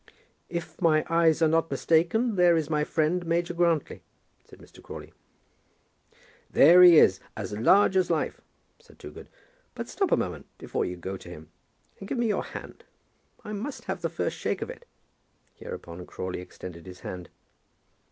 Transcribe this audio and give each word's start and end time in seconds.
"If 0.49 0.81
my 0.81 1.05
eyes 1.11 1.43
are 1.43 1.47
not 1.47 1.69
mistaken, 1.69 2.35
there 2.35 2.57
is 2.57 2.71
my 2.71 2.83
friend, 2.83 3.23
Major 3.23 3.53
Grantly," 3.53 4.01
said 4.43 4.57
Mr. 4.57 4.81
Crawley. 4.81 5.13
"There 6.49 6.81
he 6.81 6.97
is, 6.97 7.19
as 7.37 7.53
large 7.53 7.95
as 7.95 8.09
life," 8.09 8.41
said 8.79 8.97
Toogood. 8.97 9.27
"But 9.75 9.87
stop 9.89 10.11
a 10.11 10.17
moment 10.17 10.47
before 10.57 10.85
you 10.85 10.97
go 10.97 11.17
to 11.17 11.29
him, 11.29 11.51
and 11.99 12.07
give 12.09 12.17
me 12.17 12.29
your 12.29 12.45
hand. 12.45 12.83
I 13.43 13.53
must 13.53 13.83
have 13.83 14.01
the 14.01 14.09
first 14.09 14.35
shake 14.37 14.63
of 14.63 14.71
it." 14.71 14.85
Hereupon 15.53 16.07
Crawley 16.07 16.41
extended 16.41 16.87
his 16.87 17.01
hand. 17.01 17.29